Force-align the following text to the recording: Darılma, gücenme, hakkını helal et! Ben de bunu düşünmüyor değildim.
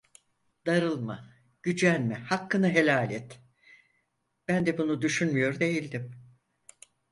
Darılma, 0.65 1.29
gücenme, 1.63 2.15
hakkını 2.15 2.69
helal 2.69 3.11
et! 3.11 3.39
Ben 4.47 4.65
de 4.65 4.77
bunu 4.77 5.01
düşünmüyor 5.01 5.59
değildim. 5.59 6.11